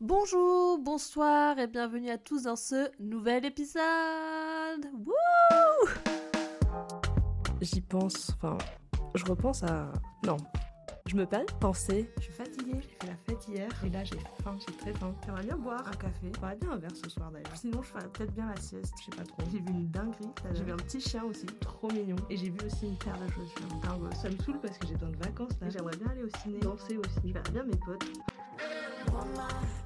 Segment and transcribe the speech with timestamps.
[0.00, 3.82] Bonjour, bonsoir et bienvenue à tous dans ce nouvel épisode.
[5.04, 5.88] Wouh
[7.60, 8.56] J'y pense, enfin,
[9.16, 9.90] je repense à.
[10.24, 10.36] Non.
[11.06, 12.08] Je me de penser.
[12.18, 15.12] Je suis fatiguée, j'ai fait la fête hier et là j'ai faim, j'ai très faim.
[15.24, 16.30] J'aimerais bien boire un café.
[16.32, 17.56] J'aimerais bien un verre ce soir d'ailleurs.
[17.56, 19.42] Sinon, je ferais peut-être bien la sieste, je sais pas trop.
[19.50, 20.30] J'ai vu une dinguerie.
[20.54, 22.16] J'ai vu un petit chien aussi, trop mignon.
[22.30, 23.66] Et j'ai vu aussi une paire de chaussures.
[23.82, 24.14] dingue.
[24.14, 25.70] Ça me saoule parce que j'ai besoin de vacances là.
[25.70, 27.20] J'aimerais bien aller au ciné, danser aussi.
[27.24, 28.04] Je verrais bien mes potes.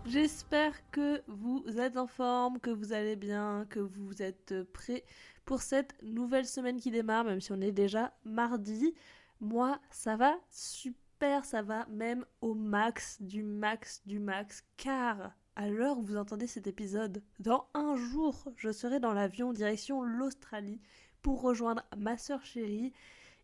[0.06, 5.04] J'espère que vous êtes en forme, que vous allez bien, que vous êtes prêts
[5.44, 8.94] pour cette nouvelle semaine qui démarre, même si on est déjà mardi.
[9.40, 15.68] Moi, ça va super, ça va même au max, du max, du max, car à
[15.68, 20.81] l'heure où vous entendez cet épisode, dans un jour, je serai dans l'avion direction l'Australie
[21.22, 22.92] pour rejoindre ma soeur chérie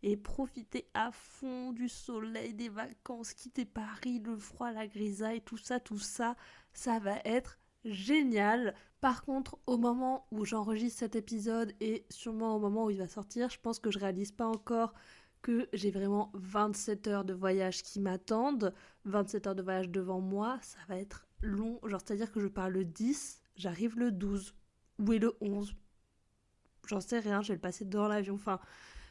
[0.03, 5.57] et profiter à fond du soleil, des vacances, quitter Paris, le froid, la grisaille, tout
[5.57, 6.37] ça, tout ça,
[6.73, 8.75] ça va être génial.
[9.01, 13.09] Par contre, au moment où j'enregistre cet épisode et sûrement au moment où il va
[13.09, 14.93] sortir, je pense que je réalise pas encore
[15.43, 18.75] que j'ai vraiment 27 heures de voyage qui m'attendent,
[19.05, 22.71] 27 heures de voyage devant moi, ça va être long, genre c'est-à-dire que je pars
[22.71, 24.55] le 10, j'arrive le 12
[24.99, 25.75] ou est le 11.
[26.89, 28.59] J'en sais rien, je vais le passer dans l'avion, enfin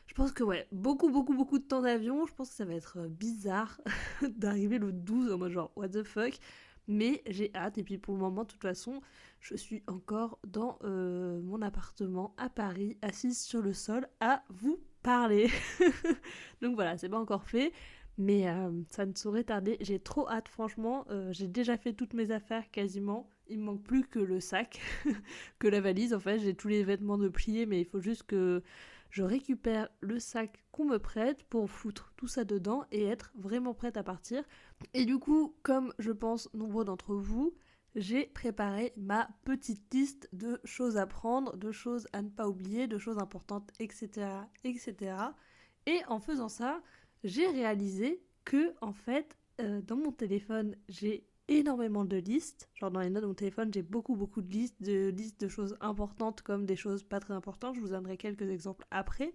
[0.07, 2.25] je pense que ouais, beaucoup, beaucoup, beaucoup de temps d'avion.
[2.25, 3.79] Je pense que ça va être euh, bizarre
[4.21, 6.33] d'arriver le 12 en mode genre what the fuck.
[6.87, 7.77] Mais j'ai hâte.
[7.77, 9.01] Et puis pour le moment, de toute façon,
[9.41, 14.79] je suis encore dans euh, mon appartement à Paris, assise sur le sol, à vous
[15.03, 15.49] parler.
[16.61, 17.73] Donc voilà, c'est pas encore fait.
[18.17, 19.77] Mais euh, ça ne saurait tarder.
[19.81, 21.05] J'ai trop hâte, franchement.
[21.31, 23.29] j'ai déjà fait toutes mes affaires quasiment.
[23.49, 24.79] Il me manque plus que le sac,
[25.59, 26.13] que la valise.
[26.13, 28.63] En fait, j'ai tous les vêtements de plier, mais il faut juste que
[29.09, 33.73] je récupère le sac qu'on me prête pour foutre tout ça dedans et être vraiment
[33.73, 34.43] prête à partir.
[34.93, 37.53] Et du coup, comme je pense nombreux d'entre vous,
[37.95, 42.87] j'ai préparé ma petite liste de choses à prendre, de choses à ne pas oublier,
[42.87, 44.27] de choses importantes, etc.
[44.63, 45.15] etc.
[45.87, 46.81] Et en faisant ça,
[47.23, 52.69] j'ai réalisé que, en fait, euh, dans mon téléphone, j'ai énormément de listes.
[52.75, 55.47] Genre dans les notes de mon téléphone, j'ai beaucoup beaucoup de listes, de listes de
[55.47, 57.75] choses importantes comme des choses pas très importantes.
[57.75, 59.33] Je vous donnerai quelques exemples après.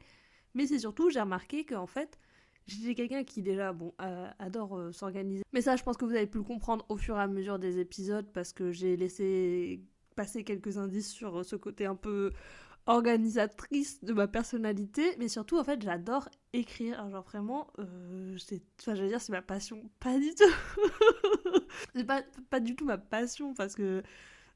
[0.55, 2.19] Mais c'est surtout, j'ai remarqué qu'en fait,
[2.67, 5.43] j'ai quelqu'un qui déjà, bon, euh, adore euh, s'organiser.
[5.53, 7.59] Mais ça, je pense que vous avez pu le comprendre au fur et à mesure
[7.59, 9.81] des épisodes parce que j'ai laissé
[10.15, 12.33] passer quelques indices sur ce côté un peu
[12.87, 18.63] organisatrice de ma personnalité, mais surtout en fait j'adore écrire, genre vraiment, euh, c'est,
[18.95, 22.05] dire c'est ma passion, pas du tout,
[22.51, 24.03] pas du tout ma passion parce que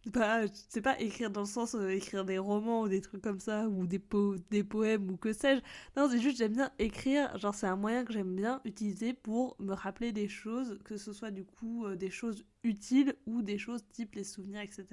[0.07, 3.23] c'est pas, c'est pas écrire dans le sens euh, écrire des romans ou des trucs
[3.23, 5.61] comme ça ou des, po des poèmes ou que sais-je,
[5.97, 9.57] non c'est juste j'aime bien écrire, genre c'est un moyen que j'aime bien utiliser pour
[9.59, 13.59] me rappeler des choses, que ce soit du coup euh, des choses utiles ou des
[13.59, 14.85] choses type les souvenirs etc.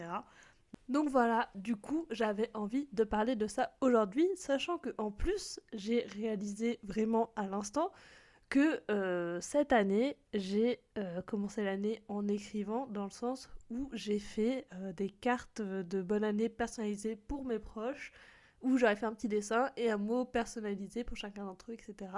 [0.90, 5.60] Donc voilà, du coup, j'avais envie de parler de ça aujourd'hui, sachant que en plus,
[5.72, 7.92] j'ai réalisé vraiment à l'instant
[8.50, 14.20] que euh, cette année, j'ai euh, commencé l'année en écrivant dans le sens où j'ai
[14.20, 18.12] fait euh, des cartes de bonne année personnalisées pour mes proches,
[18.62, 22.12] où j'aurais fait un petit dessin et un mot personnalisé pour chacun d'entre eux, etc.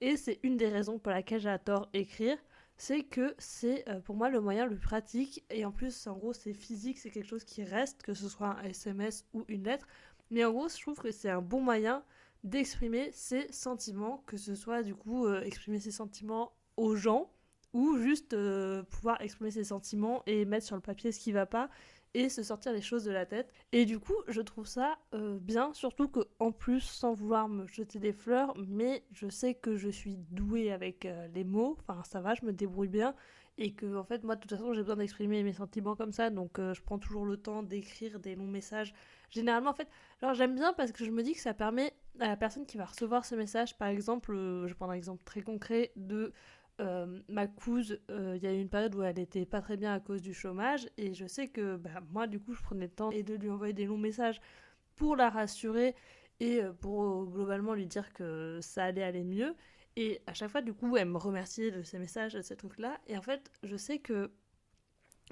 [0.00, 2.36] Et c'est une des raisons pour laquelle j'adore écrire
[2.76, 6.16] c'est que c'est euh, pour moi le moyen le plus pratique et en plus en
[6.16, 9.64] gros c'est physique, c'est quelque chose qui reste, que ce soit un SMS ou une
[9.64, 9.86] lettre.
[10.30, 12.04] Mais en gros je trouve que c'est un bon moyen
[12.44, 17.30] d'exprimer ses sentiments, que ce soit du coup euh, exprimer ses sentiments aux gens
[17.72, 21.46] ou juste euh, pouvoir exprimer ses sentiments et mettre sur le papier ce qui va
[21.46, 21.68] pas
[22.16, 23.52] et se sortir les choses de la tête.
[23.72, 27.66] Et du coup, je trouve ça euh, bien, surtout que en plus, sans vouloir me
[27.66, 32.02] jeter des fleurs, mais je sais que je suis douée avec euh, les mots, enfin
[32.04, 33.14] ça va, je me débrouille bien,
[33.58, 36.30] et que en fait, moi de toute façon, j'ai besoin d'exprimer mes sentiments comme ça,
[36.30, 38.94] donc euh, je prends toujours le temps d'écrire des longs messages.
[39.28, 39.88] Généralement, en fait,
[40.22, 42.78] genre j'aime bien parce que je me dis que ça permet à la personne qui
[42.78, 46.32] va recevoir ce message, par exemple, je prends un exemple très concret de
[46.80, 49.76] euh, ma couse, euh, il y a eu une période où elle était pas très
[49.76, 52.84] bien à cause du chômage et je sais que bah, moi du coup je prenais
[52.86, 54.40] le temps et de lui envoyer des longs messages
[54.94, 55.94] pour la rassurer
[56.40, 59.54] et euh, pour globalement lui dire que ça allait aller mieux.
[59.96, 62.78] Et à chaque fois du coup elle me remerciait de ces messages, de ces trucs
[62.78, 64.30] là et en fait je sais que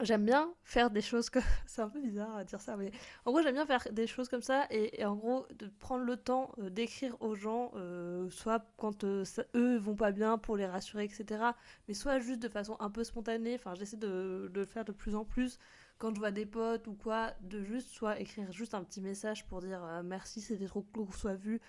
[0.03, 2.91] j'aime bien faire des choses comme c'est un peu bizarre à dire ça mais
[3.25, 6.17] en gros j'aime bien faire des choses comme ça et, en gros de prendre le
[6.17, 9.25] temps euh, d'écrire aux gens euh, soit quand euh,
[9.55, 11.45] eux vont pas bien pour les rassurer etc
[11.87, 14.93] mais soit juste de façon un peu spontanée enfin j'essaie de, de, le faire de
[14.93, 15.59] plus en plus
[15.99, 19.47] quand je vois des potes ou quoi de juste soit écrire juste un petit message
[19.47, 21.61] pour dire merci c'était trop cool soit vu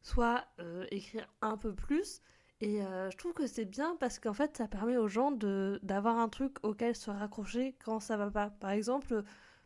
[0.00, 0.46] soit
[0.90, 2.22] écrire un peu plus
[2.60, 6.18] Et euh, je trouve que c'est bien parce qu'en fait, ça permet aux gens d'avoir
[6.18, 8.50] un truc auquel se raccrocher quand ça va pas.
[8.50, 9.22] Par exemple,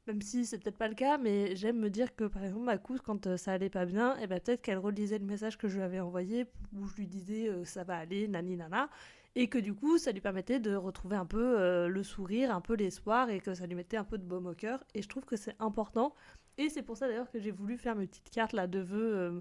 [0.07, 2.79] même si c'est peut-être pas le cas, mais j'aime me dire que par exemple, ma
[2.79, 5.59] cousine, quand euh, ça allait pas bien, et eh ben peut-être qu'elle relisait le message
[5.59, 8.89] que je lui avais envoyé où je lui disais euh, ça va aller, nani nana,
[9.37, 12.75] et que du coup, ça lui permettait de retrouver un peu le sourire, un peu
[12.75, 14.83] l'espoir, et que ça lui mettait un peu de baume au cœur.
[14.95, 16.15] Et je trouve que c'est important.
[16.57, 19.41] Et c'est pour ça d'ailleurs que j'ai voulu faire mes petites cartes là de vœux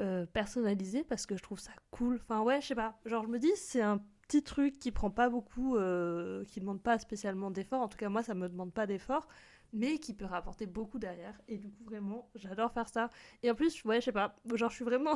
[0.00, 2.18] euh, personnalisé parce que je trouve ça cool.
[2.22, 2.98] Enfin ouais, je sais pas.
[3.04, 6.82] Genre je me dis c'est un petit truc qui prend pas beaucoup, euh, qui demande
[6.82, 7.82] pas spécialement d'efforts.
[7.82, 9.28] En tout cas moi ça me demande pas d'efforts,
[9.72, 11.38] mais qui peut rapporter beaucoup derrière.
[11.48, 13.10] Et du coup vraiment j'adore faire ça.
[13.42, 14.36] Et en plus ouais je sais pas.
[14.54, 15.14] Genre je suis vraiment.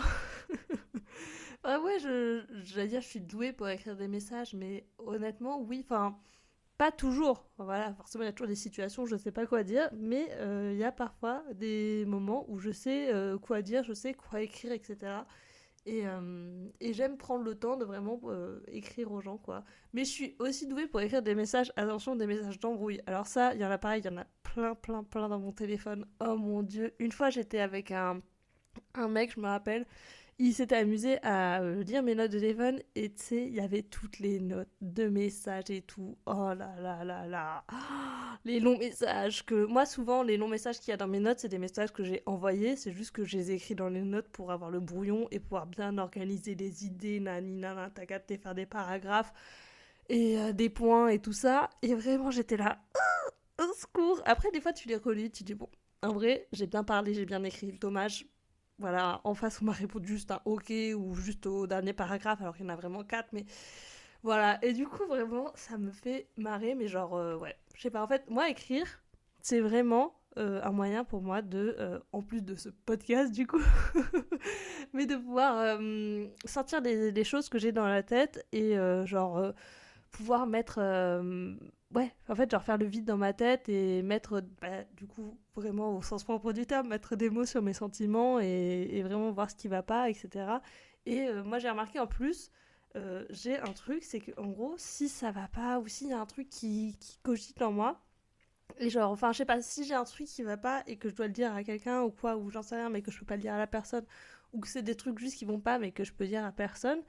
[1.64, 5.84] ah ouais je j'allais dire je suis douée pour écrire des messages, mais honnêtement oui.
[5.84, 6.18] Enfin
[6.78, 7.48] pas toujours.
[7.58, 10.28] Voilà, forcément, il y a toujours des situations je ne sais pas quoi dire, mais
[10.32, 14.14] euh, il y a parfois des moments où je sais euh, quoi dire, je sais
[14.14, 14.96] quoi écrire, etc.
[15.88, 18.20] Euh, et, j'aime prendre le temps de vraiment
[18.66, 19.64] écrire aux gens, quoi.
[19.92, 23.00] Mais je suis aussi douée pour écrire des messages, attention, des messages d'embrouille.
[23.06, 25.38] Alors ça, il y en a pareil, il y en a plein, plein, plein dans
[25.38, 26.04] mon téléphone.
[26.20, 26.92] Oh mon dieu.
[26.98, 28.20] Une fois, j'étais avec un,
[28.94, 29.86] un mec, je me rappelle,
[30.38, 33.60] il s'était amusé à euh, lire mes notes de téléphone et tu sais, il y
[33.60, 36.18] avait toutes les notes de messages et tout.
[36.26, 37.64] Oh là là là là.
[38.44, 41.38] les longs messages que moi souvent les longs messages qu'il y a dans mes notes,
[41.40, 44.28] c'est des messages que j'ai envoyés, c'est juste que je les écris dans les notes
[44.28, 48.54] pour avoir le brouillon et pouvoir bien organiser les idées, nani nana, t'as capté faire
[48.54, 49.32] des paragraphes
[50.10, 52.78] et euh, des points et tout ça et vraiment j'étais là
[53.60, 54.20] au secours.
[54.26, 55.70] Après des fois tu les relis, tu dis bon,
[56.02, 58.26] en vrai, j'ai bien parlé, j'ai bien écrit, dommage
[58.78, 62.54] voilà, en face, on m'a répondu juste un OK ou juste au dernier paragraphe, alors
[62.56, 63.46] qu'il y en a vraiment quatre, mais
[64.22, 64.58] voilà.
[64.62, 68.02] Et du coup, vraiment, ça me fait marrer, mais genre, euh, ouais, je sais pas,
[68.02, 68.86] en fait, moi, écrire,
[69.40, 73.46] c'est vraiment euh, un moyen pour moi de, euh, en plus de ce podcast, du
[73.46, 73.62] coup,
[74.92, 75.78] mais de pouvoir
[76.44, 78.76] sortir des, des, choses que j'ai dans la tête et,
[79.06, 79.52] genre,
[80.10, 80.80] pouvoir mettre
[81.94, 85.38] ouais, en fait, genre faire le vide dans ma tête et mettre, bah, du coup,
[85.54, 89.50] vraiment au sens propre du terme, mettre des mots sur mes sentiments et, vraiment voir
[89.50, 90.58] ce qui va pas, etc.
[91.06, 92.50] Et euh, moi, j'ai remarqué en plus,
[92.96, 96.20] euh, j'ai un truc, c'est qu'en gros, si ça va pas ou s'il y a
[96.20, 98.02] un truc qui, qui cogite en moi,
[98.78, 101.08] et genre, enfin, je sais pas, si j'ai un truc qui va pas et que
[101.08, 103.18] je dois le dire à quelqu'un ou quoi, ou j'en sais rien, mais que je
[103.18, 104.04] peux pas le dire à la personne,
[104.52, 106.52] ou que c'est des trucs juste qui vont pas, mais que je peux dire à
[106.52, 107.00] personne,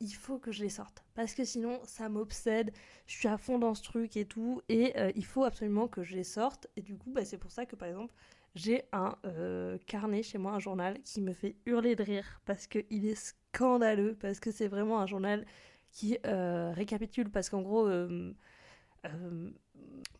[0.00, 1.04] il faut que je les sorte.
[1.14, 2.72] Parce que sinon, ça m'obsède.
[3.06, 4.60] Je suis à fond dans ce truc et tout.
[4.68, 6.66] Et euh, il faut absolument que je les sorte.
[6.76, 8.14] Et du coup, bah, c'est pour ça que, par exemple,
[8.54, 12.40] j'ai un euh, carnet chez moi, un journal, qui me fait hurler de rire.
[12.44, 14.16] Parce qu'il est scandaleux.
[14.20, 15.46] Parce que c'est vraiment un journal
[15.90, 17.30] qui euh, récapitule.
[17.30, 17.88] Parce qu'en gros...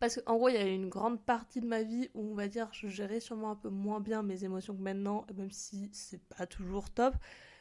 [0.01, 2.49] parce qu'en gros, il y a une grande partie de ma vie où, on va
[2.49, 6.23] dire, je gérais sûrement un peu moins bien mes émotions que maintenant, même si c'est
[6.29, 7.15] pas toujours top.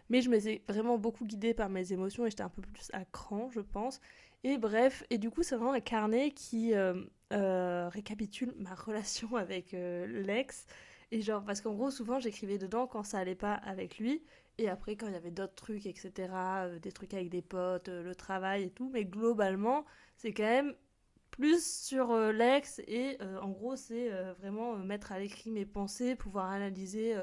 [0.10, 2.90] Mais je me suis vraiment beaucoup guidée par mes émotions et j'étais un peu plus
[2.94, 4.00] à cran, je pense.
[4.44, 7.04] Et bref, et du coup, c'est vraiment un carnet qui euh,
[7.34, 10.68] euh, récapitule ma relation avec euh, l'ex.
[11.12, 14.24] Et genre, parce qu'en gros, souvent, j'écrivais dedans quand ça allait pas avec lui.
[14.60, 16.30] Et après, quand il y avait d'autres trucs, etc.,
[16.80, 18.90] des trucs avec des potes, le travail et tout.
[18.94, 19.84] Mais globalement,
[20.16, 20.76] c'est quand même
[21.32, 22.80] plus sur l'ex.
[22.88, 24.10] Et en gros, c'est
[24.40, 27.16] vraiment mettre à l'écrit mes pensées, pouvoir analyser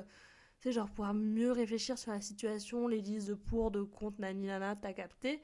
[0.62, 4.47] sais, genre pouvoir mieux réfléchir sur la situation, les listes de pour, de contre, nani
[4.47, 5.43] nana, t'as capté.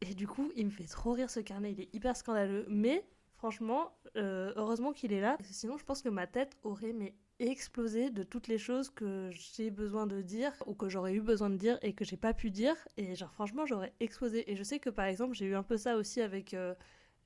[0.00, 2.66] Et du coup, il me fait trop rire ce carnet, il est hyper scandaleux.
[2.68, 3.04] Mais
[3.36, 5.36] franchement, euh, heureusement qu'il est là.
[5.42, 9.70] Sinon, je pense que ma tête aurait mais explosé de toutes les choses que j'ai
[9.70, 12.50] besoin de dire ou que j'aurais eu besoin de dire et que j'ai pas pu
[12.50, 12.76] dire.
[12.96, 14.50] Et genre, franchement, j'aurais explosé.
[14.50, 16.74] Et je sais que par exemple, j'ai eu un peu ça aussi avec euh,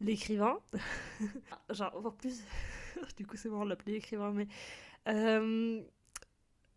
[0.00, 0.58] l'écrivain.
[1.70, 2.42] genre, en plus,
[3.16, 4.48] du coup, c'est marrant de l'appeler écrivain, mais.
[5.08, 5.82] Euh,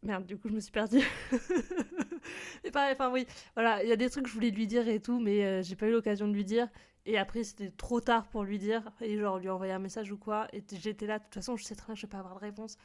[0.06, 1.02] Merde, du coup, je me suis perdue.
[2.64, 4.88] mais pareil, enfin oui, voilà, il y a des trucs que je voulais lui dire
[4.88, 6.70] et tout, mais euh, j'ai pas eu l'occasion de lui dire.
[7.08, 8.84] Et après, c'était trop tard pour lui dire.
[9.02, 10.48] Et genre, lui envoyer un message ou quoi.
[10.54, 12.40] Et j'étais là, de toute façon, je sais très bien, je vais pas avoir de
[12.40, 12.78] réponse.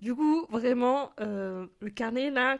[0.00, 2.58] Du coup, vraiment, euh, le carnet, là,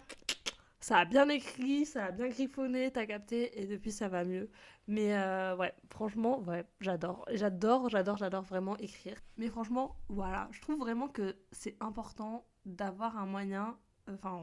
[0.80, 3.60] ça a bien écrit, ça a bien griffonné, t'as capté.
[3.60, 4.48] Et depuis, ça va mieux.
[4.88, 7.26] Mais euh, ouais, franchement, ouais, j'adore.
[7.32, 9.16] J'adore, j'adore, j'adore vraiment écrire.
[9.36, 13.76] Mais franchement, voilà, je trouve vraiment que c'est important d'avoir un moyen.
[14.10, 14.40] Enfin,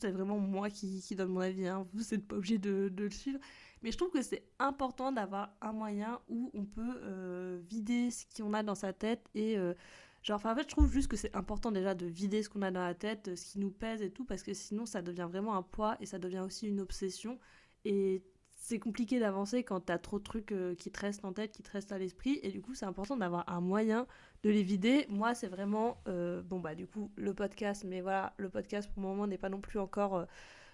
[0.00, 3.04] c'est vraiment moi qui, qui, donne mon avis, hein, vous n'êtes pas obligé de, de,
[3.04, 3.40] le suivre.
[3.82, 8.24] Mais je trouve que c'est important d'avoir un moyen où on peut euh, vider ce
[8.36, 9.58] qu'on a dans sa tête et.
[9.58, 9.74] Euh,
[10.22, 12.70] genre, en fait, je trouve juste que c'est important déjà de vider ce qu'on a
[12.70, 15.56] dans la tête, ce qui nous pèse et tout, parce que sinon ça devient vraiment
[15.56, 17.38] un poids et ça devient aussi une obsession.
[17.84, 18.22] Et
[18.58, 21.62] c'est compliqué d'avancer quand t'as trop de trucs euh, qui te restent en tête, qui
[21.62, 24.06] te restent à l'esprit, et du coup c'est important d'avoir un moyen
[24.42, 25.06] de les vider.
[25.08, 29.02] Moi c'est vraiment, euh, bon bah du coup le podcast, mais voilà, le podcast pour
[29.02, 30.24] le moment n'est pas non plus encore euh,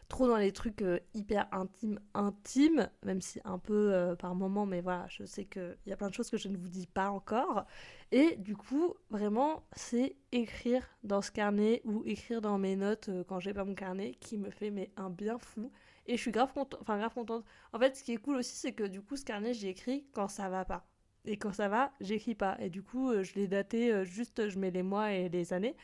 [0.08, 5.06] trop dans les trucs hyper intimes, intimes, même si un peu par moment, mais voilà,
[5.08, 7.64] je sais qu'il y a plein de choses que je ne vous dis pas encore.
[8.12, 13.40] Et du coup, vraiment, c'est écrire dans ce carnet ou écrire dans mes notes quand
[13.40, 15.72] j'ai pas mon carnet qui me fait mais un bien fou.
[16.06, 17.44] Et je suis grave, contente, enfin, grave contente.
[17.72, 20.06] En fait, ce qui est cool aussi, c'est que du coup, ce carnet, j'y écris
[20.12, 20.86] quand ça va pas.
[21.24, 22.56] Et quand ça va, j'écris pas.
[22.60, 25.76] Et du coup, je l'ai daté, juste je mets les mois et les années.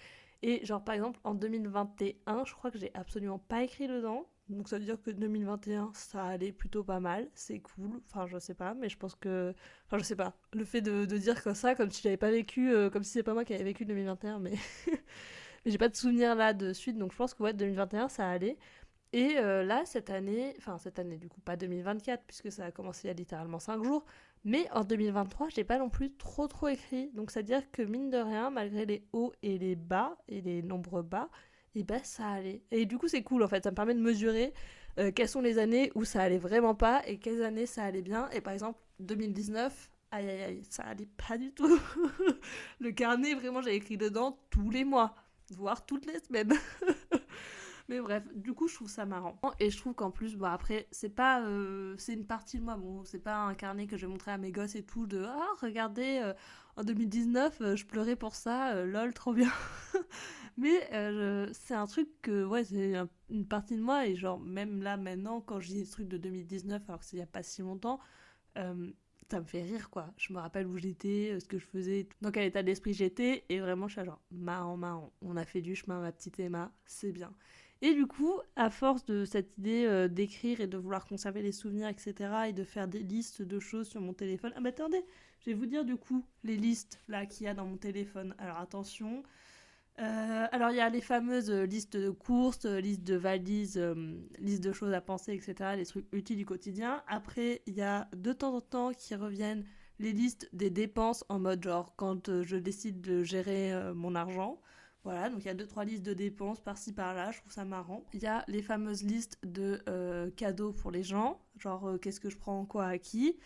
[0.43, 4.27] Et genre par exemple en 2021, je crois que j'ai absolument pas écrit dedans.
[4.49, 8.01] Donc ça veut dire que 2021, ça allait plutôt pas mal, c'est cool.
[8.09, 9.55] Enfin, je sais pas, mais je pense que.
[9.87, 10.35] Enfin, je sais pas.
[10.55, 13.13] Le fait de, de dire comme ça, comme si j'avais pas vécu, euh, comme si
[13.13, 14.55] c'est pas moi qui avais vécu 2021, mais.
[15.65, 18.29] mais j'ai pas de souvenir là de suite, donc je pense que ouais, 2021, ça
[18.29, 18.57] allait.
[19.13, 22.71] Et euh, là, cette année, enfin cette année du coup, pas 2024, puisque ça a
[22.71, 24.05] commencé il y a littéralement 5 jours,
[24.45, 27.11] mais en 2023, j'ai pas non plus trop trop écrit.
[27.15, 31.03] Donc c'est-à-dire que mine de rien, malgré les hauts et les bas, et les nombreux
[31.03, 31.29] bas,
[31.75, 32.63] et eh ben ça allait.
[32.71, 34.53] Et du coup c'est cool en fait, ça me permet de mesurer
[34.99, 38.03] euh, quelles sont les années où ça allait vraiment pas et quelles années ça allait
[38.03, 38.29] bien.
[38.31, 41.81] Et par exemple, 2019, aïe aïe aïe, ça allait pas du tout.
[42.81, 45.15] Le carnet, vraiment, j'ai écrit dedans tous les mois,
[45.57, 46.55] voire toutes les semaines.
[47.91, 49.37] Mais bref, du coup, je trouve ça marrant.
[49.59, 51.43] Et je trouve qu'en plus, bon, après, c'est pas.
[51.43, 52.77] Euh, c'est une partie de moi.
[52.77, 55.25] Bon, c'est pas un carnet que je vais montrer à mes gosses et tout de
[55.27, 56.33] Ah, regardez, euh,
[56.77, 59.51] en 2019, euh, je pleurais pour ça, lol, trop bien.
[60.57, 60.89] Mais
[61.53, 62.95] c'est un truc que, ouais, c'est
[63.29, 64.07] une partie de moi.
[64.07, 67.17] Et genre, même là, maintenant, quand je dis des trucs de 2019, alors que c'est
[67.17, 67.99] il y a pas si longtemps,
[68.55, 70.13] ça me fait rire, quoi.
[70.17, 73.45] Je me rappelle où j'étais, ce que je faisais, dans quel état d'esprit j'étais.
[73.49, 75.13] Et vraiment, je suis genre, marrant, marrant.
[75.23, 77.33] On a fait du chemin, ma petite Emma, c'est bien.
[77.83, 81.53] Et du coup, à force de cette idée euh, d'écrire et de vouloir conserver les
[81.53, 82.15] souvenirs, etc.,
[82.49, 84.53] et de faire des listes de choses sur mon téléphone.
[84.55, 85.03] Ah, mais attendez,
[85.41, 88.35] je vais vous dire du coup les listes là qu'il y a dans mon téléphone.
[88.39, 89.23] Alors attention.
[89.99, 93.95] Euh, alors il y a les fameuses listes de courses, listes de valises, euh,
[94.39, 97.03] listes de choses à penser, etc., les trucs utiles du quotidien.
[97.09, 99.65] Après, il y a de temps en temps qui reviennent
[99.99, 104.61] les listes des dépenses en mode genre quand je décide de gérer mon argent.
[105.03, 107.65] Voilà, donc il y a deux trois listes de dépenses par-ci par-là, je trouve ça
[107.65, 108.05] marrant.
[108.13, 112.21] Il y a les fameuses listes de euh, cadeaux pour les gens, genre euh, qu'est-ce
[112.21, 113.39] que je prends quoi à qui.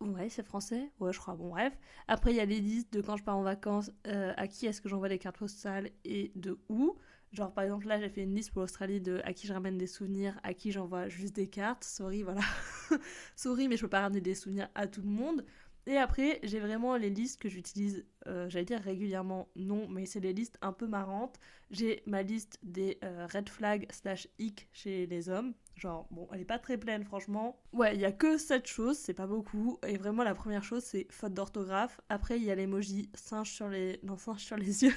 [0.00, 0.90] Ouais, c'est français?
[1.00, 1.72] Ouais, je crois, bon bref.
[2.06, 4.66] Après, il y a les listes de quand je pars en vacances, euh, à qui
[4.66, 6.96] est-ce que j'envoie les cartes postales et de où.
[7.32, 9.76] Genre par exemple là j'ai fait une liste pour l'Australie de à qui je ramène
[9.76, 11.84] des souvenirs, à qui j'envoie juste des cartes.
[11.84, 12.40] Sorry, voilà.
[13.36, 15.44] Sorry, mais je peux pas ramener des souvenirs à tout le monde.
[15.86, 20.18] Et après, j'ai vraiment les listes que j'utilise, euh, j'allais dire régulièrement, non, mais c'est
[20.18, 21.38] les listes un peu marrantes.
[21.70, 25.54] J'ai ma liste des euh, red flags slash hic chez les hommes.
[25.76, 27.60] Genre, bon, elle est pas très pleine, franchement.
[27.72, 29.78] Ouais, il y a que 7 choses, c'est pas beaucoup.
[29.86, 32.00] Et vraiment, la première chose, c'est faute d'orthographe.
[32.08, 34.00] Après, il y a l'emoji singe sur les...
[34.02, 34.94] Non, singe sur les yeux.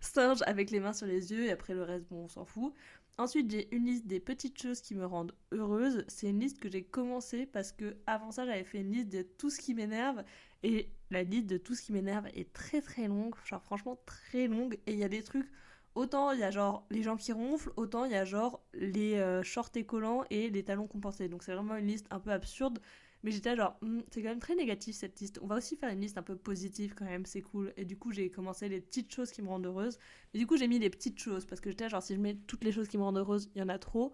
[0.00, 1.44] singe avec les mains sur les yeux.
[1.44, 2.74] Et après, le reste, bon, on s'en fout.
[3.18, 6.04] Ensuite, j'ai une liste des petites choses qui me rendent heureuse.
[6.08, 9.22] C'est une liste que j'ai commencé parce que avant ça, j'avais fait une liste de
[9.22, 10.22] tout ce qui m'énerve
[10.62, 14.48] et la liste de tout ce qui m'énerve est très très longue, genre franchement très
[14.48, 15.48] longue et il y a des trucs
[15.94, 19.14] autant il y a genre les gens qui ronflent, autant il y a genre les
[19.16, 21.28] euh, shorts et collants et les talons compensés.
[21.28, 22.80] Donc c'est vraiment une liste un peu absurde
[23.22, 25.38] mais j'étais genre, hmm, c'est quand même très négatif cette liste.
[25.42, 27.72] On va aussi faire une liste un peu positive quand même, c'est cool.
[27.76, 29.98] Et du coup, j'ai commencé les petites choses qui me rendent heureuse.
[30.34, 32.36] Et du coup, j'ai mis les petites choses parce que j'étais genre, si je mets
[32.46, 34.12] toutes les choses qui me rendent heureuse, il y en a trop.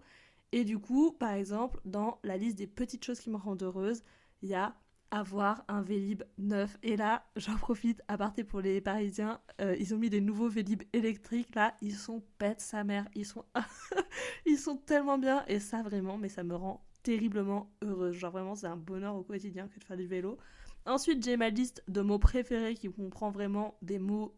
[0.51, 4.03] Et du coup, par exemple, dans la liste des petites choses qui me rendent heureuse,
[4.41, 4.75] il y a
[5.13, 6.77] avoir un Vélib neuf.
[6.81, 10.49] Et là, j'en profite, à partir pour les Parisiens, euh, ils ont mis des nouveaux
[10.49, 11.53] Vélib électriques.
[11.53, 13.07] Là, ils sont pète sa mère.
[13.13, 13.45] Ils sont,
[14.47, 15.45] ils sont tellement bien.
[15.47, 18.15] Et ça, vraiment, mais ça me rend terriblement heureuse.
[18.15, 20.37] Genre vraiment, c'est un bonheur au quotidien que de faire du vélo.
[20.85, 24.35] Ensuite, j'ai ma liste de mots préférés qui comprend vraiment des mots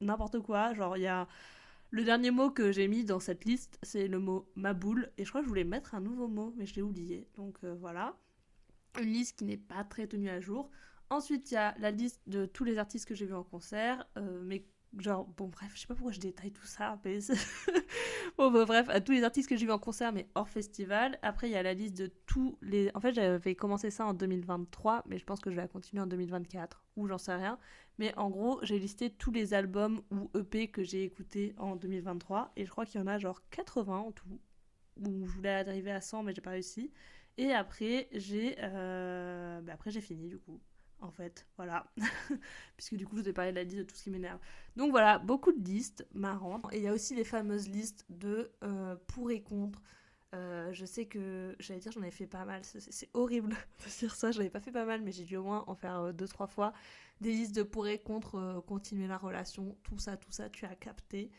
[0.00, 0.74] n'importe quoi.
[0.74, 1.28] Genre, il y a.
[1.90, 5.10] Le dernier mot que j'ai mis dans cette liste, c'est le mot ma boule.
[5.16, 7.26] Et je crois que je voulais mettre un nouveau mot, mais je l'ai oublié.
[7.36, 8.14] Donc euh, voilà.
[9.00, 10.70] Une liste qui n'est pas très tenue à jour.
[11.08, 14.06] Ensuite, il y a la liste de tous les artistes que j'ai vus en concert,
[14.18, 17.18] euh, mais genre bon bref je sais pas pourquoi je détaille tout ça mais
[18.38, 21.18] bon bref à tous les artistes que j'ai vus en concert mais hors festival.
[21.22, 24.14] Après il y a la liste de tous les en fait j'avais commencé ça en
[24.14, 27.58] 2023 mais je pense que je vais la continuer en 2024 ou j'en sais rien.
[27.98, 32.52] Mais en gros j'ai listé tous les albums ou EP que j'ai écoutés en 2023
[32.56, 34.40] et je crois qu'il y en a genre 80 en tout
[34.96, 36.90] où je voulais arriver à 100 mais j'ai pas réussi.
[37.36, 39.60] Et après j'ai euh...
[39.60, 40.60] bah, après j'ai fini du coup
[41.00, 41.86] en fait, voilà.
[42.76, 44.40] Puisque du coup, je vous ai parlé de la liste de tout ce qui m'énerve.
[44.76, 46.64] Donc voilà, beaucoup de listes marrantes.
[46.72, 49.82] Et il y a aussi les fameuses listes de euh, pour et contre.
[50.34, 52.62] Euh, je sais que, j'allais dire, j'en avais fait pas mal.
[52.64, 53.50] C'est horrible
[53.84, 55.74] de dire ça, j'en avais pas fait pas mal, mais j'ai dû au moins en
[55.74, 56.72] faire euh, deux, trois fois.
[57.20, 60.74] Des listes de pour et contre, continuer la relation, tout ça, tout ça, tu as
[60.76, 61.30] capté.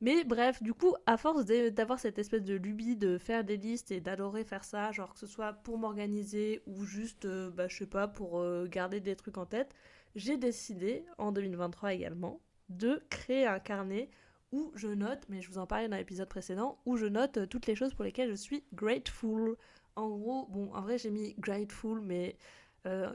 [0.00, 3.90] Mais bref, du coup, à force d'avoir cette espèce de lubie de faire des listes
[3.90, 7.78] et d'adorer faire ça, genre que ce soit pour m'organiser ou juste, euh, bah, je
[7.78, 9.74] sais pas, pour euh, garder des trucs en tête,
[10.14, 14.08] j'ai décidé, en 2023 également, de créer un carnet
[14.52, 17.46] où je note, mais je vous en parlais dans l'épisode précédent, où je note euh,
[17.46, 19.56] toutes les choses pour lesquelles je suis grateful.
[19.96, 22.36] En gros, bon, en vrai, j'ai mis grateful, mais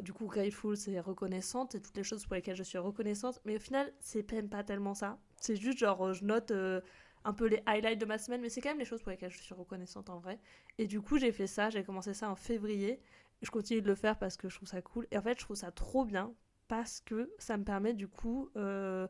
[0.01, 3.55] du coup, grateful, c'est reconnaissante, et toutes les choses pour lesquelles je suis reconnaissante, mais
[3.55, 5.17] au final, c'est même pas tellement ça.
[5.43, 6.79] C'est juste genre, euh, je note euh,
[7.25, 9.31] un peu les highlights de ma semaine, mais c'est quand même les choses pour lesquelles
[9.31, 10.39] je suis reconnaissante en vrai.
[10.77, 13.01] Et du coup, j'ai fait ça, j'ai commencé ça en février.
[13.41, 15.05] Je continue de le faire parce que je trouve ça cool.
[15.11, 16.33] Et en fait, je trouve ça trop bien
[16.69, 19.05] parce que ça me permet du coup euh,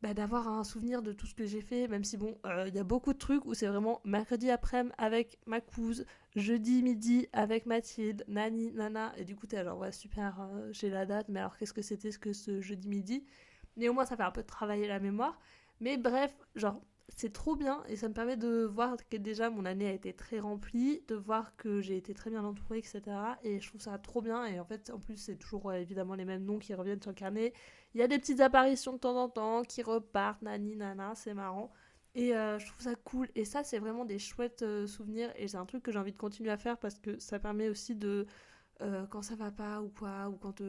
[0.00, 2.78] bah, d'avoir un souvenir de tout ce que j'ai fait, même si bon, il y
[2.78, 7.66] a beaucoup de trucs où c'est vraiment mercredi après-midi avec ma couse, jeudi midi avec
[7.66, 11.56] Mathilde, Nani, Nana, et du coup t'es genre ouais super, j'ai la date, mais alors
[11.56, 13.24] qu'est-ce que c'était ce que ce jeudi midi?
[13.76, 15.40] Mais au moins ça fait un peu travailler la mémoire.
[15.80, 19.64] Mais bref, genre, c'est trop bien et ça me permet de voir que déjà mon
[19.64, 23.02] année a été très remplie, de voir que j'ai été très bien entourée, etc.
[23.42, 24.46] Et je trouve ça trop bien.
[24.46, 27.16] Et en fait, en plus, c'est toujours évidemment les mêmes noms qui reviennent sur le
[27.16, 27.52] carnet.
[27.94, 31.34] Il y a des petites apparitions de temps en temps qui repartent, nani, nana, c'est
[31.34, 31.72] marrant.
[32.14, 33.28] Et euh, je trouve ça cool.
[33.34, 35.32] Et ça, c'est vraiment des chouettes euh, souvenirs.
[35.36, 37.68] Et c'est un truc que j'ai envie de continuer à faire parce que ça permet
[37.68, 38.26] aussi de.
[38.82, 40.60] Euh, quand ça va pas ou quoi, ou quand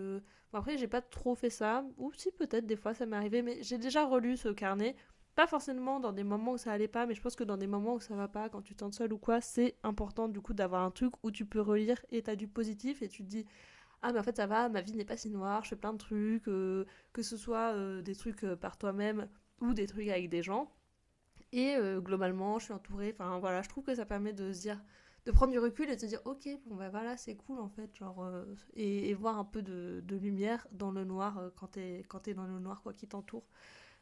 [0.53, 3.61] après, j'ai pas trop fait ça, ou si peut-être des fois ça m'est arrivé, mais
[3.61, 4.95] j'ai déjà relu ce carnet.
[5.35, 7.67] Pas forcément dans des moments où ça allait pas, mais je pense que dans des
[7.67, 10.53] moments où ça va pas, quand tu t'en seul ou quoi, c'est important du coup
[10.53, 13.45] d'avoir un truc où tu peux relire et t'as du positif et tu te dis
[14.01, 15.93] ah mais en fait ça va, ma vie n'est pas si noire, je fais plein
[15.93, 19.27] de trucs, que ce soit des trucs par toi-même
[19.61, 20.71] ou des trucs avec des gens.
[21.57, 24.77] Et globalement, je suis entourée, enfin voilà, je trouve que ça permet de se dire
[25.25, 27.69] de prendre du recul et de se dire ok bon bah voilà c'est cool en
[27.69, 28.45] fait genre euh,
[28.75, 32.45] et, voir un peu de, lumière dans le noir euh, quand t'es quand es dans
[32.45, 33.43] le noir quoi qui t'entoure.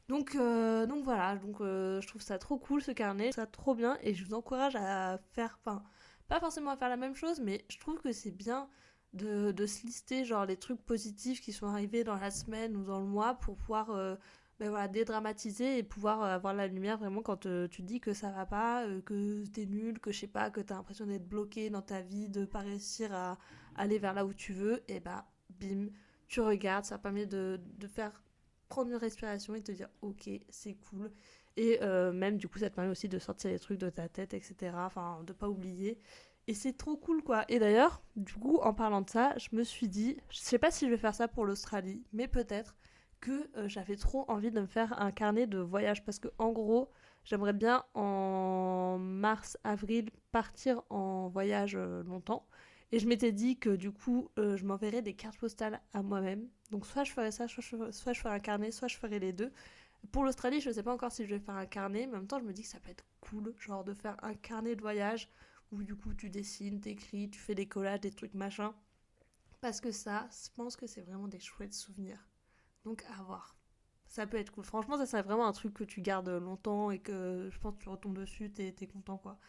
[0.09, 3.97] Donc euh, donc voilà donc je trouve ça trop cool ce carnet ça trop bien
[4.01, 5.81] et je vous encourage à faire enfin
[6.27, 8.67] pas forcément à faire la même chose mais je trouve que c'est bien
[9.13, 12.83] de, de, se lister genre les trucs positifs qui sont arrivés dans la semaine ou
[12.83, 14.17] dans le mois pour pouvoir
[14.59, 18.13] ben voilà, dédramatiser et pouvoir euh, avoir la lumière vraiment quand euh, tu dis que
[18.13, 21.27] ça va pas, euh, que t'es nul, que je sais pas, que t'as l'impression d'être
[21.27, 23.37] bloqué dans ta vie, de pas réussir à
[23.75, 25.87] aller vers là où tu veux, et bah bim,
[26.27, 28.23] tu regardes, ça permet de, de faire
[28.69, 31.11] prendre une respiration et te dire ok, c'est cool.
[31.57, 31.79] Et
[32.13, 34.71] même du coup, ça te permet aussi de sortir les trucs de ta tête, etc.
[34.75, 35.99] Enfin, de pas oublier.
[36.47, 37.45] Et c'est trop cool quoi.
[37.47, 40.71] Et d'ailleurs, du coup, en parlant de ça, je me suis dit, je sais pas
[40.71, 42.75] si je vais faire ça pour l'Australie, mais peut-être
[43.23, 46.03] que euh, j'avais trop envie de me faire un carnet de voyage.
[46.03, 46.91] Parce que en gros
[47.23, 52.45] j'aimerais bien en mars avril partir en voyage euh, longtemps.
[52.91, 56.49] Et je m'étais dit que du coup euh, je m'enverrais des cartes postales à moi-même.
[56.69, 59.31] Donc soit je ferais ça soit je, soit ferais un carnet soit je ferais les
[59.31, 59.53] deux.
[60.11, 62.27] Pour l'Australie je sais pas encore si je vais faire un carnet mais en même
[62.27, 64.81] temps je me dis que ça peut être cool genre de faire un carnet de
[64.81, 65.29] voyage
[65.71, 68.73] où du coup tu dessines t'écris tu fais des collages des trucs machin.
[69.61, 72.19] Parce que ça je pense que c'est vraiment des chouettes souvenirs
[72.85, 73.55] donc à voir.
[74.07, 74.63] Ça peut être cool.
[74.63, 77.81] Franchement, ça serait vraiment un truc que tu gardes longtemps et que je pense que
[77.81, 79.39] tu retombes dessus, t'es es content quoi.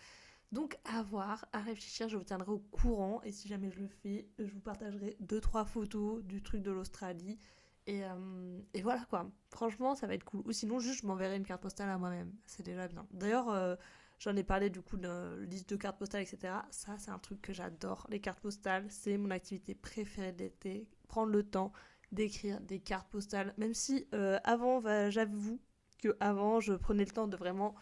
[0.52, 3.88] Donc à voir, à réfléchir, je vous tiendrai au courant et si jamais je le
[3.88, 7.38] fais, je vous partagerai deux trois photos du truc de l'Australie
[7.86, 9.30] et, euh, et, voilà quoi.
[9.50, 10.42] Franchement, ça va être cool.
[10.46, 12.32] Ou sinon, juste je m'enverrai une carte postale à moi-même.
[12.46, 13.06] C'est déjà bien.
[13.10, 13.76] D'ailleurs, euh,
[14.18, 16.54] j'en ai parlé du coup de liste de cartes postales, etc.
[16.70, 18.06] Ça, c'est un truc que j'adore.
[18.10, 20.88] Les cartes postales, c'est mon activité préférée d'été.
[21.08, 21.72] Prendre le temps
[22.12, 25.60] d'écrire des cartes postales, même si euh, avant, j'avoue
[26.02, 27.74] que avant je prenais le temps de vraiment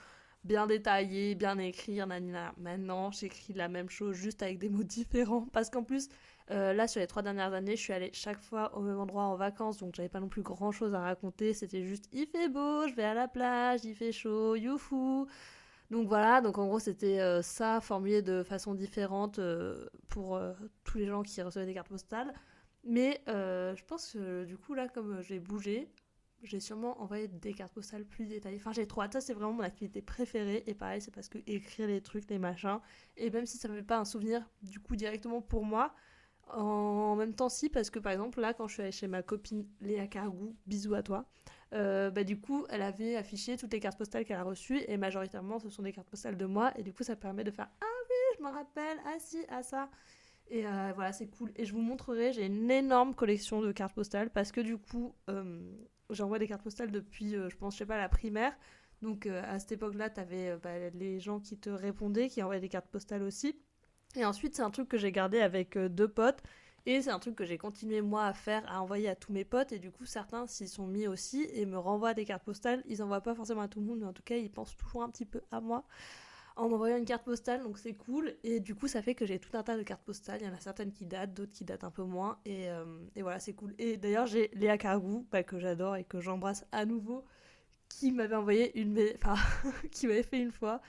[0.44, 2.52] bien détailler, bien écrire, nanina.
[2.56, 6.08] Maintenant, j'écris la même chose juste avec des mots différents, parce qu'en plus,
[6.50, 9.24] euh, là, sur les trois dernières années, je suis allée chaque fois au même endroit
[9.24, 11.54] en vacances, donc j'avais pas non plus grand chose à raconter.
[11.54, 15.26] C'était juste, il fait beau, je vais à la plage, il fait chaud, youhou.
[15.90, 19.38] Donc voilà, donc en gros c'était euh, ça formulé de façon différente
[20.08, 20.40] pour
[20.84, 22.32] tous les gens qui recevaient des cartes postales.
[22.84, 25.88] Mais euh, je pense que du coup, là, comme j'ai bougé,
[26.42, 28.56] j'ai sûrement envoyé des cartes postales plus détaillées.
[28.56, 29.12] Enfin, j'ai trop hâte.
[29.12, 30.64] Ça, c'est vraiment mon activité préférée.
[30.66, 32.80] Et pareil, c'est parce que écrire les trucs, les machins,
[33.16, 35.94] et même si ça ne fait pas un souvenir, du coup, directement pour moi,
[36.48, 39.22] en même temps, si, parce que par exemple, là, quand je suis allée chez ma
[39.22, 41.26] copine Léa Cargou, bisous à toi,
[41.72, 44.96] euh, bah, du coup, elle avait affiché toutes les cartes postales qu'elle a reçues, et
[44.96, 47.68] majoritairement, ce sont des cartes postales de moi, et du coup, ça permet de faire
[47.80, 49.88] Ah oui, je me rappelle, ah si, ah ça.
[50.48, 51.50] Et euh, voilà, c'est cool.
[51.56, 55.14] Et je vous montrerai, j'ai une énorme collection de cartes postales parce que du coup,
[55.30, 55.60] euh,
[56.10, 58.52] j'envoie des cartes postales depuis, euh, je pense, je sais pas, la primaire.
[59.00, 62.68] Donc à cette époque-là, tu avais bah, les gens qui te répondaient, qui envoyaient des
[62.68, 63.58] cartes postales aussi.
[64.14, 66.40] Et ensuite, c'est un truc que j'ai gardé avec deux potes.
[66.86, 69.44] Et c'est un truc que j'ai continué moi à faire, à envoyer à tous mes
[69.44, 69.72] potes.
[69.72, 72.84] Et du coup, certains s'y sont mis aussi et me renvoient des cartes postales.
[72.86, 75.02] Ils envoient pas forcément à tout le monde, mais en tout cas, ils pensent toujours
[75.02, 75.84] un petit peu à moi
[76.56, 78.34] en m'envoyant une carte postale, donc c'est cool.
[78.44, 80.40] Et du coup, ça fait que j'ai tout un tas de cartes postales.
[80.40, 82.38] Il y en a certaines qui datent, d'autres qui datent un peu moins.
[82.44, 82.84] Et, euh,
[83.16, 83.74] voilà, c'est cool.
[83.78, 87.24] Et d'ailleurs, j'ai Léa Cargou, bah, que j'adore et que j'embrasse à nouveau,
[87.88, 88.98] qui m'avait envoyé une.
[89.24, 89.36] Enfin,
[89.90, 90.80] qui m'avait fait une fois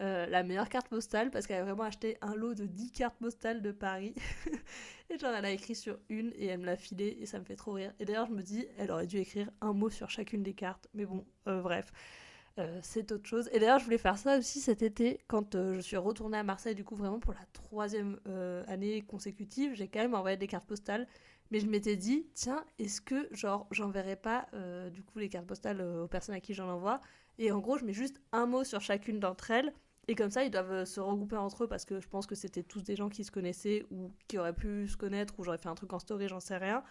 [0.00, 3.18] euh, la meilleure carte postale parce qu'elle a vraiment acheté un lot de 10 cartes
[3.18, 4.14] postales de Paris.
[5.10, 7.44] et genre, elle a écrit sur une et elle me l'a filé et ça me
[7.44, 7.92] fait trop rire.
[7.98, 10.88] Et d'ailleurs, je me dis, elle aurait dû écrire un mot sur chacune des cartes.
[10.94, 11.92] Mais bon, euh, bref.
[12.60, 13.48] Euh, c'est autre chose.
[13.52, 16.74] Et d'ailleurs, je voulais faire ça aussi cet été, quand je suis retournée à Marseille,
[16.74, 18.18] du coup, vraiment pour la troisième
[18.68, 21.06] année consécutive, j'ai quand même envoyé des cartes postales.
[21.50, 24.46] Mais je m'étais dit, tiens, est-ce que, genre, j'enverrai pas,
[24.92, 27.00] du coup, les cartes postales aux personnes à qui j'en envoie?
[27.38, 29.72] Et en gros, je mets juste un mot sur chacune d'entre elles.
[30.08, 32.34] Et comme ça, ils doivent euh, se regrouper entre eux parce que je pense que
[32.34, 35.56] c'était tous des gens qui se connaissaient ou qui auraient pu se connaître ou j'aurais
[35.56, 36.82] fait un truc en story, j'en sais rien.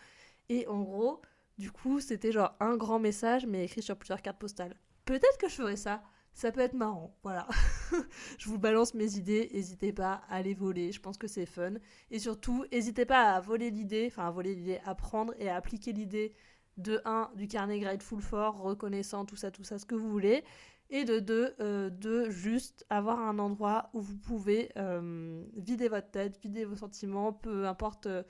[0.48, 1.22] Et en gros,
[1.58, 4.76] du coup, c'était genre un grand message mais écrit sur plusieurs cartes postales.
[5.10, 6.04] Peut-être que je ferais ça.
[6.36, 7.48] Ça peut être marrant, voilà.
[8.38, 11.74] je vous balance mes idées, n'hésitez pas à les voler, je pense que c'est fun.
[12.12, 15.56] Et surtout, n'hésitez pas à voler l'idée, enfin à voler l'idée, à prendre et à
[15.56, 16.36] appliquer l'idée
[16.78, 20.44] de 1 du carnet Grateful For, reconnaissant, tout ça, tout ça, ce que vous voulez
[20.92, 26.12] et de deux, euh, de juste avoir un endroit où vous pouvez euh, vider votre
[26.12, 28.22] tête, vider vos sentiments, peu importe euh,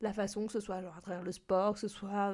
[0.00, 2.32] la façon, que ce soit à travers le sport, que ce soit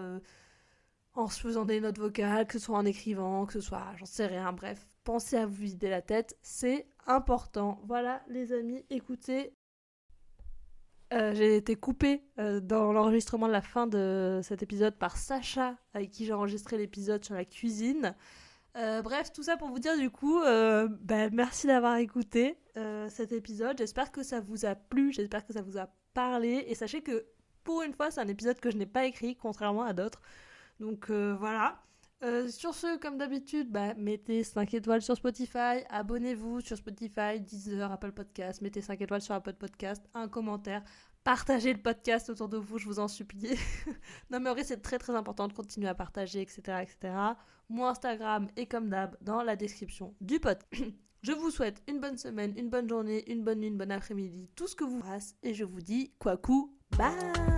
[1.14, 4.07] en se faisant des notes vocales, que ce soit en écrivant, que ce soit, j'en
[4.07, 7.81] sais rien, bref, pensez à vous vider la tête, c'est important.
[7.87, 9.53] Voilà les amis, écoutez.
[11.12, 16.24] j'ai été coupée dans l'enregistrement de la fin de cet épisode par Sacha, avec qui
[16.27, 18.14] j'ai enregistré l'épisode sur la cuisine.
[18.77, 23.09] Euh, bref, tout ça pour vous dire du coup, euh, bah, merci d'avoir écouté euh,
[23.09, 23.79] cet épisode.
[23.79, 26.64] J'espère que ça vous a plu, j'espère que ça vous a parlé.
[26.66, 27.24] Et sachez que
[27.62, 30.20] pour une fois, c'est un épisode que je n'ai pas écrit, contrairement à d'autres.
[30.80, 31.82] Donc voilà.
[32.48, 38.12] sur ce, comme d'habitude, bah, mettez 5 étoiles sur Spotify, abonnez-vous sur Spotify, Deezer, Apple
[38.12, 40.82] Podcast, mettez 5 étoiles sur Apple Podcast, un commentaire,
[41.24, 43.56] partagez le podcast autour de vous, je vous en supplie.
[44.30, 46.82] non mais en vrai, c'est très très important de continuer à partager, etc.
[46.82, 47.14] etc.
[47.70, 50.68] Mon Instagram est comme d'hab dans la description du podcast.
[51.22, 54.50] je vous souhaite une bonne semaine, une bonne journée, une bonne nuit, une bonne après-midi,
[54.54, 55.37] tout ce que vous fassiez.
[55.42, 57.54] Et je vous dis, quoi coup, bye